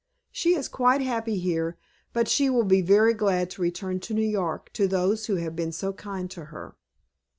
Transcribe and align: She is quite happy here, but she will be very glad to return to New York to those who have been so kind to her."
She 0.31 0.55
is 0.55 0.67
quite 0.67 1.01
happy 1.01 1.37
here, 1.37 1.77
but 2.11 2.27
she 2.27 2.49
will 2.49 2.63
be 2.63 2.81
very 2.81 3.13
glad 3.13 3.51
to 3.51 3.61
return 3.61 3.99
to 3.99 4.15
New 4.15 4.25
York 4.27 4.73
to 4.73 4.87
those 4.87 5.27
who 5.27 5.35
have 5.35 5.55
been 5.55 5.71
so 5.71 5.93
kind 5.93 6.27
to 6.31 6.45
her." 6.45 6.75